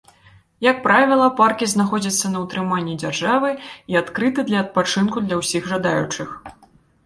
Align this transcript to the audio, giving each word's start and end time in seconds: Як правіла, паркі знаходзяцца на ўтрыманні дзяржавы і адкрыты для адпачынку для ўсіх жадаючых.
Як 0.67 0.77
правіла, 0.87 1.27
паркі 1.41 1.67
знаходзяцца 1.73 2.31
на 2.33 2.41
ўтрыманні 2.47 2.97
дзяржавы 3.05 3.49
і 3.95 4.01
адкрыты 4.03 4.49
для 4.51 4.59
адпачынку 4.65 5.17
для 5.31 5.35
ўсіх 5.45 5.73
жадаючых. 5.77 6.29